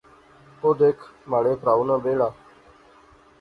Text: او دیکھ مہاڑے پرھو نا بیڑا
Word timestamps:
او 0.61 0.69
دیکھ 0.79 1.03
مہاڑے 1.29 1.53
پرھو 1.61 1.83
نا 1.87 1.95
بیڑا 2.03 2.27